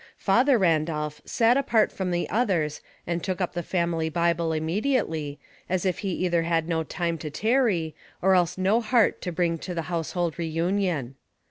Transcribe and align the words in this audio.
Father 0.17 0.57
Randolph 0.57 1.21
sat 1.25 1.57
apart 1.57 1.91
from 1.91 2.09
the 2.09 2.27
others 2.27 2.81
and 3.05 3.21
tooK 3.21 3.39
up 3.39 3.53
the 3.53 3.61
family 3.61 4.09
Bible 4.09 4.51
immediately, 4.51 5.37
as 5.69 5.85
if 5.85 6.01
ho 6.01 6.07
either 6.07 6.41
had 6.41 6.67
no 6.67 6.81
time 6.83 7.19
to 7.19 7.29
tarry, 7.29 7.93
or 8.19 8.33
else 8.33 8.57
no 8.57 8.81
heart 8.81 9.21
to 9.21 9.31
bring 9.31 9.59
to 9.59 9.75
the 9.75 9.81
household 9.93 10.39
reunion. 10.39 11.17